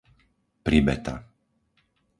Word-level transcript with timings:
Pribeta 0.67 1.15